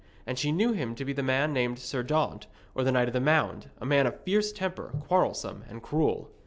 And 0.25 0.39
she 0.39 0.51
knew 0.51 0.71
him 0.71 0.95
to 0.95 1.05
be 1.05 1.13
a 1.13 1.21
man 1.21 1.53
named 1.53 1.77
Sir 1.77 2.01
Daunt, 2.01 2.47
or 2.73 2.83
the 2.83 2.91
Knight 2.91 3.07
of 3.07 3.13
the 3.13 3.21
Mount, 3.21 3.67
a 3.79 3.85
man 3.85 4.07
of 4.07 4.19
fierce 4.21 4.51
temper, 4.51 4.91
quarrelsome 5.01 5.63
and 5.69 5.83
cruel. 5.83 6.31